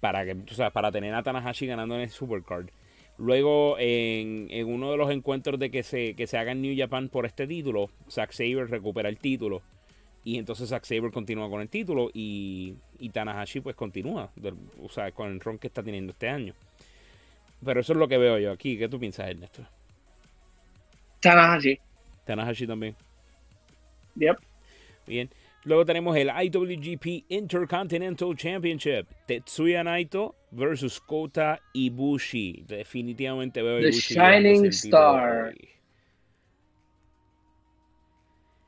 para 0.00 0.24
que 0.24 0.36
para 0.72 0.90
tener 0.92 1.14
a 1.14 1.22
Tanahashi 1.22 1.66
ganando 1.66 1.94
en 1.96 2.02
el 2.02 2.10
Supercard 2.10 2.70
luego 3.18 3.76
en, 3.78 4.48
uno 4.66 4.90
de 4.90 4.96
los 4.96 5.10
encuentros 5.10 5.58
de 5.58 5.70
que 5.70 5.82
se, 5.82 6.14
que 6.14 6.26
se 6.26 6.38
haga 6.38 6.52
en 6.52 6.62
New 6.62 6.74
Japan 6.76 7.08
por 7.08 7.26
este 7.26 7.46
título 7.46 7.90
Zack 8.08 8.32
Saber 8.32 8.70
recupera 8.70 9.08
el 9.08 9.18
título 9.18 9.62
y 10.24 10.38
entonces 10.38 10.68
Zack 10.68 10.84
Saber 10.84 11.10
continúa 11.10 11.48
con 11.48 11.60
el 11.60 11.68
título 11.68 12.10
y, 12.12 12.74
y 12.98 13.08
Tanahashi 13.08 13.60
pues 13.60 13.74
continúa, 13.74 14.30
o 14.82 14.88
sea, 14.88 15.10
con 15.12 15.30
el 15.30 15.40
ron 15.40 15.58
que 15.58 15.68
está 15.68 15.82
teniendo 15.82 16.12
este 16.12 16.28
año. 16.28 16.54
Pero 17.64 17.80
eso 17.80 17.92
es 17.92 17.98
lo 17.98 18.08
que 18.08 18.18
veo 18.18 18.38
yo 18.38 18.52
aquí. 18.52 18.78
¿Qué 18.78 18.88
tú 18.88 18.98
piensas, 18.98 19.28
Ernesto? 19.28 19.66
Tanahashi. 21.20 21.78
Tanahashi 22.24 22.66
también. 22.66 22.96
Yep. 24.16 24.36
Bien. 25.06 25.30
Luego 25.64 25.84
tenemos 25.84 26.16
el 26.16 26.28
IWGP 26.28 27.26
Intercontinental 27.28 28.34
Championship. 28.34 29.06
Tetsuya 29.26 29.84
Naito 29.84 30.34
versus 30.50 30.98
Kota 31.00 31.60
Ibushi. 31.74 32.64
Definitivamente 32.66 33.60
veo 33.60 33.80
The 33.80 33.92
Shining 33.92 34.66
Star. 34.66 35.54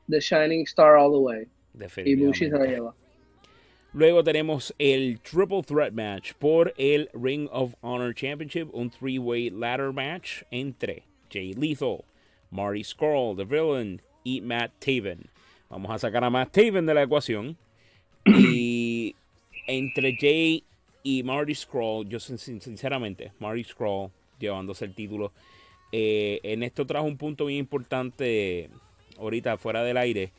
The 0.09 0.19
Shining 0.19 0.65
Star 0.65 0.97
all 0.97 1.11
the 1.11 1.19
way. 1.19 1.47
Ibushi 1.77 2.49
se 2.49 2.57
la 2.57 2.65
lleva. 2.65 2.93
Luego 3.93 4.23
tenemos 4.23 4.73
el 4.79 5.19
Triple 5.19 5.61
Threat 5.61 5.93
Match 5.93 6.33
por 6.39 6.73
el 6.77 7.09
Ring 7.13 7.47
of 7.51 7.75
Honor 7.81 8.13
Championship, 8.13 8.73
un 8.73 8.89
three-way 8.89 9.51
ladder 9.51 9.93
match 9.93 10.43
entre 10.51 11.03
Jay 11.29 11.53
Lethal, 11.53 12.03
Marty 12.49 12.83
Scurll, 12.83 13.35
The 13.35 13.45
Villain 13.45 14.01
y 14.23 14.41
Matt 14.41 14.71
Taven. 14.79 15.29
Vamos 15.69 15.91
a 15.91 15.99
sacar 15.99 16.23
a 16.23 16.29
Matt 16.31 16.51
Taven 16.51 16.87
de 16.87 16.93
la 16.93 17.03
ecuación. 17.03 17.55
Y 18.25 19.15
entre 19.67 20.15
Jay 20.19 20.63
y 21.03 21.23
Marty 21.23 21.53
Scroll, 21.53 22.07
yo 22.07 22.19
sinceramente, 22.19 23.31
Marty 23.39 23.63
Scroll 23.63 24.09
llevándose 24.39 24.85
el 24.85 24.95
título. 24.95 25.31
Eh, 25.91 26.39
en 26.43 26.63
esto 26.63 26.87
trajo 26.87 27.05
un 27.05 27.17
punto 27.17 27.45
bien 27.45 27.59
importante 27.59 28.69
ahorita 29.17 29.57
fuera 29.57 29.83
del 29.83 29.97
aire. 29.97 30.31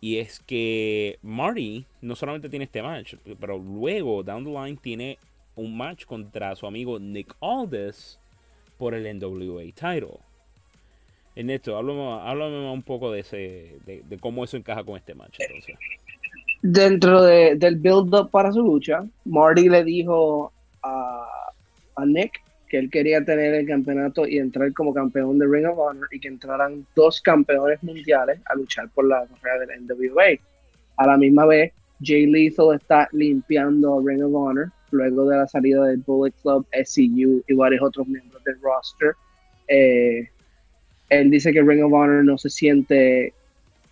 Y 0.00 0.18
es 0.18 0.40
que 0.40 1.18
Marty 1.22 1.84
no 2.00 2.16
solamente 2.16 2.48
tiene 2.48 2.64
este 2.64 2.82
match, 2.82 3.14
pero 3.38 3.58
luego, 3.58 4.22
down 4.22 4.44
the 4.44 4.50
line, 4.50 4.78
tiene 4.80 5.18
un 5.56 5.76
match 5.76 6.06
contra 6.06 6.56
su 6.56 6.66
amigo 6.66 6.98
Nick 6.98 7.34
Aldis 7.40 8.18
por 8.78 8.94
el 8.94 9.18
NWA 9.18 9.64
title. 9.74 10.18
Ernesto, 11.36 11.76
háblame, 11.76 12.20
háblame 12.22 12.70
un 12.70 12.82
poco 12.82 13.12
de 13.12 13.20
ese 13.20 13.78
de, 13.84 14.18
cómo 14.20 14.42
eso 14.42 14.56
encaja 14.56 14.84
con 14.84 14.96
este 14.96 15.14
match. 15.14 15.38
Dentro 16.62 17.22
del 17.22 17.76
build-up 17.76 18.30
para 18.30 18.52
su 18.52 18.62
lucha, 18.62 19.06
Marty 19.24 19.68
le 19.68 19.84
dijo 19.84 20.52
a, 20.82 21.52
a 21.96 22.06
Nick 22.06 22.42
que 22.70 22.78
él 22.78 22.88
quería 22.88 23.24
tener 23.24 23.52
el 23.52 23.66
campeonato 23.66 24.28
y 24.28 24.38
entrar 24.38 24.72
como 24.72 24.94
campeón 24.94 25.40
de 25.40 25.46
Ring 25.46 25.66
of 25.66 25.76
Honor 25.76 26.08
y 26.12 26.20
que 26.20 26.28
entraran 26.28 26.86
dos 26.94 27.20
campeones 27.20 27.82
mundiales 27.82 28.38
a 28.46 28.54
luchar 28.54 28.88
por 28.90 29.06
la 29.06 29.26
carrera 29.26 29.66
del 29.66 29.86
NWA. 29.86 30.38
A 30.96 31.06
la 31.08 31.16
misma 31.16 31.46
vez, 31.46 31.72
Jay 32.00 32.26
Lethal 32.26 32.76
está 32.76 33.08
limpiando 33.10 34.00
Ring 34.00 34.22
of 34.22 34.32
Honor 34.32 34.70
luego 34.92 35.28
de 35.28 35.36
la 35.36 35.48
salida 35.48 35.84
del 35.84 35.98
Bullet 35.98 36.32
Club, 36.42 36.64
SCU 36.72 37.42
y 37.48 37.54
varios 37.54 37.82
otros 37.82 38.06
miembros 38.06 38.42
del 38.44 38.60
roster. 38.62 39.14
Eh, 39.66 40.28
él 41.08 41.28
dice 41.28 41.52
que 41.52 41.62
Ring 41.62 41.82
of 41.82 41.92
Honor 41.92 42.24
no 42.24 42.38
se 42.38 42.50
siente 42.50 43.34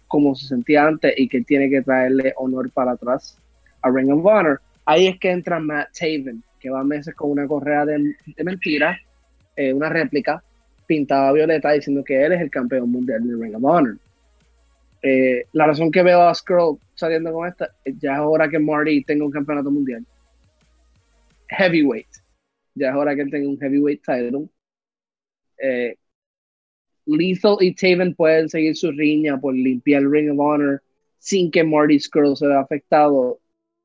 como 0.06 0.37
se 0.37 0.47
sentía 0.47 0.87
antes 0.87 1.14
y 1.16 1.28
que 1.28 1.40
tiene 1.42 1.68
que 1.68 1.82
traerle 1.82 2.32
honor 2.37 2.70
para 2.70 2.92
atrás 2.92 3.37
a 3.82 3.90
Ring 3.90 4.12
of 4.12 4.25
Honor. 4.25 4.61
Ahí 4.85 5.08
es 5.08 5.18
que 5.18 5.32
entra 5.32 5.58
Matt 5.58 5.88
Taven, 5.99 6.44
que 6.58 6.70
va 6.70 6.84
meses 6.84 7.14
con 7.14 7.30
una 7.30 7.46
correa 7.46 7.84
de, 7.84 8.14
de 8.26 8.44
mentira, 8.44 8.98
eh, 9.56 9.72
una 9.72 9.88
réplica, 9.88 10.42
pintada 10.86 11.32
violeta, 11.32 11.72
diciendo 11.72 12.02
que 12.04 12.24
él 12.24 12.32
es 12.32 12.40
el 12.40 12.50
campeón 12.50 12.90
mundial 12.90 13.26
de 13.26 13.34
Ring 13.36 13.56
of 13.56 13.64
Honor. 13.64 13.98
Eh, 15.02 15.44
la 15.52 15.66
razón 15.66 15.90
que 15.90 16.02
veo 16.02 16.22
a 16.22 16.34
Skrull 16.34 16.78
saliendo 16.94 17.32
con 17.32 17.46
esta, 17.46 17.70
ya 17.84 18.14
es 18.14 18.20
hora 18.20 18.48
que 18.48 18.58
Marty 18.58 19.04
tenga 19.04 19.24
un 19.24 19.30
campeonato 19.30 19.70
mundial. 19.70 20.04
Heavyweight. 21.48 22.08
Ya 22.74 22.90
es 22.90 22.96
hora 22.96 23.14
que 23.14 23.22
él 23.22 23.30
tenga 23.30 23.48
un 23.48 23.58
heavyweight 23.58 24.02
title. 24.04 24.48
Eh, 25.58 25.96
Lethal 27.06 27.56
y 27.60 27.74
Taven 27.74 28.14
pueden 28.14 28.48
seguir 28.48 28.76
su 28.76 28.92
riña 28.92 29.38
por 29.38 29.54
limpiar 29.54 30.02
el 30.02 30.10
Ring 30.12 30.30
of 30.30 30.38
Honor 30.38 30.82
sin 31.18 31.50
que 31.50 31.64
Marty 31.64 31.98
Skrull 31.98 32.36
se 32.36 32.46
vea 32.46 32.60
afectado 32.60 33.40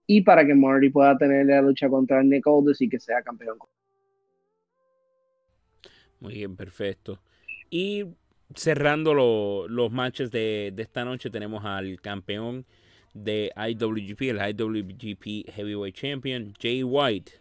y 0.07 0.22
para 0.22 0.45
que 0.45 0.53
Marty 0.53 0.89
pueda 0.89 1.17
tener 1.17 1.45
la 1.45 1.62
lucha 1.62 1.89
contra 1.89 2.22
Nick 2.24 2.45
Aldis 2.48 2.81
y 2.81 2.89
que 2.89 3.00
sea 3.00 3.22
campeón. 3.22 3.57
Muy 6.19 6.36
bien, 6.36 6.55
perfecto. 6.55 7.19
Y 7.69 8.05
cerrando 8.55 9.13
los 9.67 9.91
matches 9.91 10.31
de, 10.31 10.74
esta 10.77 11.03
noche, 11.03 11.29
tenemos 11.29 11.65
al 11.65 12.00
campeón 12.01 12.65
de 13.13 13.51
IWGP, 13.55 14.22
el 14.22 14.39
IWGP 14.50 15.50
Heavyweight 15.51 15.95
Champion, 15.95 16.53
Jay 16.60 16.83
White, 16.83 17.33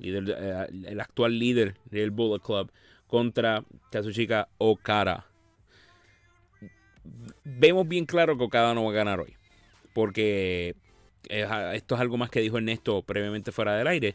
eh, 0.00 0.66
el 0.86 1.00
actual 1.00 1.38
líder 1.38 1.74
del 1.90 2.10
Bullet 2.10 2.40
Club, 2.40 2.70
contra 3.06 3.64
Kazuchika 3.90 4.48
Okada. 4.58 5.26
Vemos 7.44 7.86
bien 7.88 8.06
claro 8.06 8.38
que 8.38 8.44
Okada 8.44 8.74
no 8.74 8.84
va 8.84 8.90
a 8.90 8.94
ganar 8.94 9.20
hoy. 9.20 9.34
Porque 9.92 10.74
esto 11.28 11.94
es 11.94 12.00
algo 12.00 12.16
más 12.16 12.30
que 12.30 12.40
dijo 12.40 12.58
Ernesto 12.58 13.02
previamente 13.02 13.52
fuera 13.52 13.76
del 13.76 13.86
aire. 13.86 14.14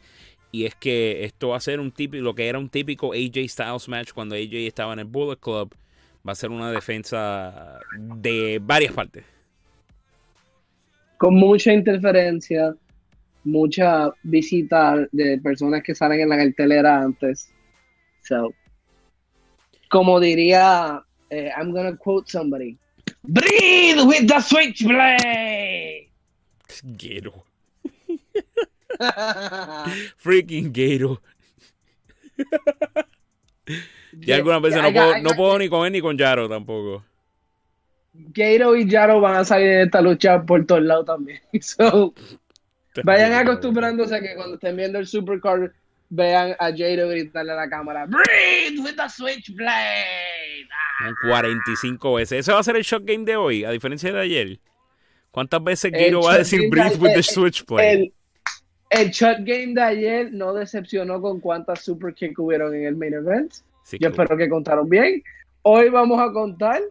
Y 0.52 0.66
es 0.66 0.76
que 0.76 1.26
esto 1.26 1.50
va 1.50 1.58
a 1.58 1.62
ser 1.62 1.80
un 1.80 1.92
típico, 1.92 2.24
lo 2.24 2.34
que 2.34 2.48
era 2.48 2.58
un 2.58 2.70
típico 2.70 3.14
AJ 3.14 3.50
Styles 3.50 3.90
match 3.90 4.12
cuando 4.14 4.36
AJ 4.36 4.54
estaba 4.68 4.94
en 4.94 5.00
el 5.00 5.06
Bullet 5.06 5.38
Club. 5.38 5.74
Va 6.28 6.32
a 6.32 6.36
ser 6.36 6.50
una 6.50 6.72
defensa 6.72 7.80
de 7.98 8.60
varias 8.62 8.94
partes. 8.94 9.24
Con 11.18 11.36
mucha 11.36 11.74
interferencia, 11.74 12.76
mucha 13.44 14.12
visita 14.24 15.08
de 15.12 15.40
personas 15.40 15.84
que 15.84 15.96
salen 15.96 16.22
en 16.22 16.30
la 16.30 16.38
cartelera 16.38 17.02
antes. 17.02 17.52
So, 18.24 18.54
como 19.90 20.20
diría, 20.20 21.02
eh, 21.30 21.50
I'm 21.58 21.72
gonna 21.72 21.96
quote 21.96 22.30
somebody. 22.30 22.78
Breathe 23.24 24.06
with 24.06 24.28
the 24.28 24.42
switchblade. 24.42 26.07
Gato. 26.84 27.46
Freaking 30.18 30.72
Gato. 30.74 31.22
y 34.22 34.32
algunas 34.32 34.62
veces 34.62 34.82
no, 34.82 34.92
puedo, 34.92 35.20
no 35.20 35.30
puedo 35.32 35.60
ni 35.60 35.70
con 35.70 35.86
él 35.86 35.94
ni 35.94 36.02
con 36.02 36.18
Yaro 36.18 36.48
tampoco. 36.48 37.04
Gato 38.14 38.76
y 38.76 38.90
Yaro 38.90 39.22
van 39.22 39.38
a 39.38 39.46
salir 39.46 39.68
de 39.68 39.84
esta 39.84 40.02
lucha 40.02 40.42
por 40.44 40.66
todos 40.66 40.82
lados 40.82 41.06
también. 41.06 41.40
So, 41.62 42.14
vayan 43.04 43.34
acostumbrándose 43.34 44.16
a 44.16 44.22
que 44.22 44.36
cuando 44.36 44.56
estén 44.56 44.76
viendo 44.76 44.98
el 44.98 45.06
Supercard 45.06 45.72
vean 46.10 46.56
a 46.60 46.72
Jado 46.72 47.10
gritarle 47.10 47.52
a 47.52 47.56
la 47.56 47.70
cámara 47.70 48.06
Breathe 48.08 48.80
with 48.80 48.96
the 48.96 49.08
switchblade. 49.10 50.68
45 51.22 52.14
veces. 52.16 52.40
Ese 52.40 52.52
va 52.52 52.60
a 52.60 52.64
ser 52.64 52.76
el 52.76 52.84
shot 52.84 53.04
game 53.06 53.24
de 53.24 53.36
hoy, 53.36 53.64
a 53.64 53.72
diferencia 53.72 54.12
de 54.12 54.20
ayer. 54.20 54.60
¿Cuántas 55.32 55.64
veces 55.64 55.92
Giro 55.96 56.22
va 56.22 56.34
a 56.34 56.38
decir 56.40 56.70
Breathe 56.70 56.98
with 57.00 57.14
the 57.14 57.24
switchblade? 57.24 57.92
El, 57.92 58.14
el 58.90 59.12
shot 59.12 59.40
game 59.40 59.74
de 59.74 59.82
ayer 59.82 60.32
no 60.32 60.54
decepcionó 60.54 61.22
con 61.22 61.40
cuántas 61.40 61.82
super 61.82 62.14
kick 62.14 62.38
hubieron 62.40 62.74
en 62.74 62.86
el 62.86 62.96
main 62.96 63.14
event. 63.14 63.54
Sí, 63.84 63.98
Yo 64.00 64.10
claro. 64.12 64.24
espero 64.24 64.38
que 64.38 64.50
contaron 64.50 64.90
bien. 64.90 65.22
Hoy 65.62 65.90
vamos 65.90 66.20
a 66.20 66.32
contar, 66.32 66.82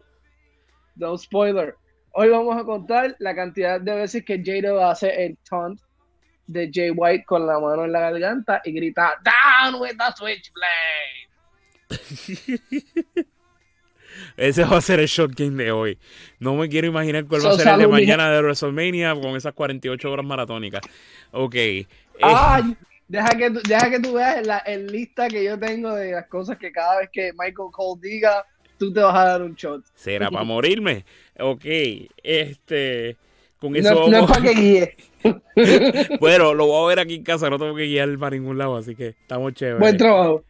no 0.95 1.17
spoiler, 1.17 1.75
hoy 2.11 2.29
vamos 2.29 2.55
a 2.55 2.63
contar 2.63 3.15
la 3.19 3.35
cantidad 3.35 3.81
de 3.81 3.95
veces 3.95 4.23
que 4.23 4.41
Jado 4.43 4.83
hace 4.85 5.25
el 5.25 5.37
taunt 5.49 5.81
de 6.47 6.69
Jay 6.73 6.91
White 6.91 7.25
con 7.25 7.45
la 7.45 7.59
mano 7.59 7.85
en 7.85 7.91
la 7.91 7.99
garganta 7.99 8.61
y 8.63 8.71
grita 8.71 9.13
Down 9.23 9.81
with 9.81 9.97
the 9.97 10.11
switchblade. 10.15 11.27
Ese 14.37 14.63
va 14.63 14.77
a 14.77 14.81
ser 14.81 14.99
el 14.99 15.07
shot 15.07 15.31
game 15.35 15.61
de 15.63 15.71
hoy. 15.71 15.97
No 16.39 16.55
me 16.55 16.69
quiero 16.69 16.87
imaginar 16.87 17.25
cuál 17.25 17.43
va 17.45 17.49
a 17.51 17.57
ser 17.57 17.67
el 17.67 17.79
de 17.79 17.87
mañana 17.87 18.31
de 18.31 18.39
WrestleMania 18.41 19.15
con 19.15 19.35
esas 19.35 19.53
48 19.53 20.11
horas 20.11 20.25
maratónicas. 20.25 20.81
Ok. 21.31 21.55
eh, 21.55 21.85
Ay, 22.21 22.75
deja 23.07 23.29
que, 23.29 23.49
tú- 23.51 23.61
deja 23.67 23.89
que 23.89 23.99
tú 23.99 24.13
veas 24.13 24.45
la 24.45 24.59
el 24.59 24.87
lista 24.87 25.27
que 25.27 25.43
yo 25.43 25.57
tengo 25.59 25.93
de 25.95 26.11
las 26.11 26.27
cosas 26.27 26.57
que 26.57 26.71
cada 26.71 26.99
vez 26.99 27.09
que 27.11 27.31
Michael 27.33 27.69
Cole 27.71 27.99
diga, 28.01 28.45
tú 28.77 28.93
te 28.93 28.99
vas 29.01 29.15
a 29.15 29.23
dar 29.25 29.41
un 29.41 29.55
shot. 29.55 29.83
¿Será 29.95 30.29
para 30.29 30.43
morirme? 30.45 31.03
Ok. 31.39 31.65
Este. 32.23 33.17
Con 33.59 33.75
eso 33.75 33.91
No, 33.91 34.07
no 34.07 34.19
es 34.19 34.25
para 34.31 34.41
que 34.43 34.53
guíe. 34.53 34.95
Bueno, 36.19 36.53
lo 36.53 36.67
voy 36.67 36.85
a 36.85 36.87
ver 36.95 36.99
aquí 36.99 37.15
en 37.15 37.23
casa. 37.23 37.49
No 37.49 37.57
tengo 37.57 37.75
que 37.75 37.85
guiar 37.87 38.15
para 38.19 38.35
ningún 38.35 38.57
lado. 38.57 38.77
Así 38.77 38.93
que 38.95 39.07
estamos 39.09 39.53
chéveres. 39.53 39.79
Buen 39.79 39.97
trabajo. 39.97 40.43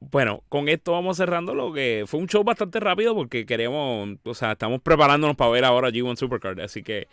Bueno, 0.00 0.42
con 0.48 0.68
esto 0.68 0.92
vamos 0.92 1.18
cerrando 1.18 1.54
lo 1.54 1.72
que 1.74 2.04
fue 2.06 2.20
un 2.20 2.26
show 2.26 2.42
bastante 2.42 2.80
rápido 2.80 3.14
porque 3.14 3.44
queremos, 3.44 4.16
o 4.24 4.34
sea, 4.34 4.52
estamos 4.52 4.80
preparándonos 4.80 5.36
para 5.36 5.50
ver 5.50 5.64
ahora 5.64 5.90
G1 5.90 6.16
Supercard, 6.16 6.58
así 6.60 6.82
que 6.82 7.06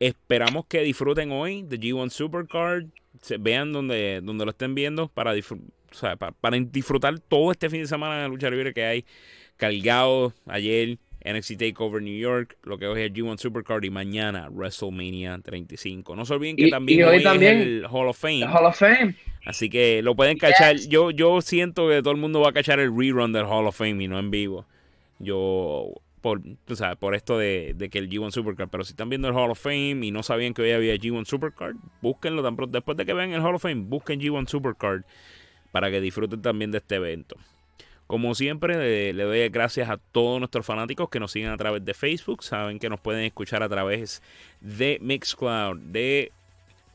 esperamos 0.00 0.66
que 0.66 0.80
disfruten 0.82 1.30
hoy 1.30 1.62
de 1.62 1.78
G1 1.78 2.10
Supercard, 2.10 2.86
se 3.22 3.36
vean 3.38 3.72
donde, 3.72 4.20
donde 4.22 4.44
lo 4.44 4.50
estén 4.50 4.74
viendo 4.74 5.08
para, 5.08 5.32
o 5.32 5.94
sea, 5.94 6.16
pa- 6.16 6.32
para, 6.32 6.56
disfrutar 6.58 7.18
todo 7.20 7.52
este 7.52 7.70
fin 7.70 7.82
de 7.82 7.86
semana 7.88 8.22
de 8.22 8.28
lucha 8.28 8.50
libre 8.50 8.74
que 8.74 8.84
hay 8.84 9.04
cargado 9.56 10.32
ayer 10.46 10.98
NXT 11.24 11.58
Takeover 11.58 12.00
New 12.02 12.16
York, 12.18 12.56
lo 12.62 12.78
que 12.78 12.86
hoy 12.86 13.02
es 13.02 13.12
G1 13.12 13.38
Supercard 13.38 13.84
y 13.84 13.90
mañana 13.90 14.48
WrestleMania 14.50 15.38
35. 15.42 16.14
No 16.16 16.24
se 16.24 16.34
olviden 16.34 16.56
que 16.56 16.66
Y- 16.68 16.70
también 16.70 17.00
y 17.00 17.02
hoy 17.02 17.16
hoy 17.16 17.22
también 17.22 17.56
es 17.60 17.66
el 17.66 17.86
Hall 17.90 18.08
of 18.08 18.18
Fame. 18.18 18.44
Hall 18.46 18.66
of 18.66 18.76
Fame. 18.78 19.14
Así 19.44 19.68
que 19.70 20.02
lo 20.02 20.14
pueden 20.14 20.38
cachar. 20.38 20.76
Yo, 20.76 21.10
yo 21.10 21.40
siento 21.40 21.88
que 21.88 22.00
todo 22.02 22.12
el 22.12 22.20
mundo 22.20 22.40
va 22.40 22.50
a 22.50 22.52
cachar 22.52 22.78
el 22.80 22.96
rerun 22.96 23.32
del 23.32 23.44
Hall 23.46 23.66
of 23.66 23.76
Fame 23.76 24.04
y 24.04 24.08
no 24.08 24.18
en 24.18 24.30
vivo. 24.30 24.66
Yo, 25.18 25.90
por, 26.20 26.40
tú 26.64 26.76
sabes, 26.76 26.96
por 26.98 27.14
esto 27.14 27.38
de, 27.38 27.74
de 27.76 27.88
que 27.88 27.98
el 27.98 28.08
G1 28.08 28.30
Supercard. 28.30 28.68
Pero 28.68 28.84
si 28.84 28.92
están 28.92 29.08
viendo 29.08 29.28
el 29.28 29.34
Hall 29.34 29.50
of 29.50 29.58
Fame 29.60 30.00
y 30.06 30.10
no 30.10 30.22
sabían 30.22 30.54
que 30.54 30.62
hoy 30.62 30.70
había 30.72 30.94
G1 30.94 31.24
Supercard, 31.24 31.76
búsquenlo 32.02 32.42
tan 32.42 32.56
pronto. 32.56 32.76
Después 32.76 32.96
de 32.96 33.04
que 33.06 33.14
vean 33.14 33.32
el 33.32 33.40
Hall 33.40 33.54
of 33.54 33.62
Fame, 33.62 33.82
busquen 33.86 34.20
G1 34.20 34.46
Supercard 34.48 35.02
para 35.72 35.90
que 35.90 36.00
disfruten 36.00 36.40
también 36.42 36.70
de 36.70 36.78
este 36.78 36.96
evento. 36.96 37.36
Como 38.08 38.34
siempre, 38.34 39.12
le, 39.12 39.22
doy 39.22 39.50
gracias 39.50 39.90
a 39.90 39.98
todos 39.98 40.38
nuestros 40.38 40.64
fanáticos 40.64 41.10
que 41.10 41.20
nos 41.20 41.30
siguen 41.30 41.50
a 41.50 41.58
través 41.58 41.84
de 41.84 41.92
Facebook. 41.92 42.42
Saben 42.42 42.78
que 42.78 42.88
nos 42.88 43.00
pueden 43.00 43.22
escuchar 43.24 43.62
a 43.62 43.68
través 43.68 44.22
de 44.62 44.98
Mixcloud, 45.02 45.76
de 45.76 46.32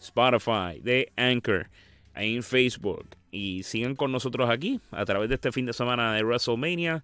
Spotify, 0.02 0.80
de 0.82 1.12
Anchor, 1.16 1.68
en 2.16 2.42
Facebook. 2.42 3.06
Y 3.30 3.62
sigan 3.62 3.96
con 3.96 4.12
nosotros 4.12 4.50
aquí 4.50 4.82
a 4.90 5.06
través 5.06 5.30
de 5.30 5.36
este 5.36 5.52
fin 5.52 5.68
de 5.68 5.74
semana 5.74 6.16
de 6.16 6.24
WrestleMania. 6.24 7.04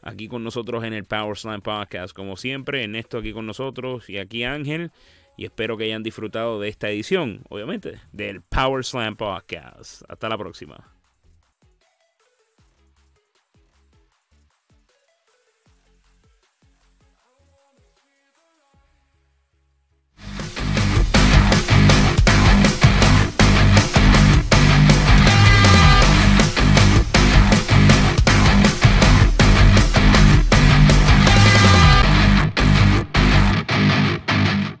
Aquí 0.00 0.26
con 0.26 0.42
nosotros 0.42 0.82
en 0.84 0.94
el 0.94 1.04
Power 1.04 1.36
Slam 1.36 1.60
Podcast. 1.60 2.14
Como 2.14 2.38
siempre, 2.38 2.84
Ernesto 2.84 3.18
aquí 3.18 3.34
con 3.34 3.44
nosotros 3.44 4.08
y 4.08 4.16
aquí 4.16 4.42
Ángel. 4.42 4.90
Y 5.36 5.44
espero 5.44 5.76
que 5.76 5.84
hayan 5.84 6.02
disfrutado 6.02 6.58
de 6.60 6.70
esta 6.70 6.88
edición, 6.88 7.42
obviamente, 7.50 8.00
del 8.12 8.40
Power 8.40 8.86
Slam 8.86 9.16
Podcast. 9.16 10.02
Hasta 10.08 10.30
la 10.30 10.38
próxima. 10.38 10.99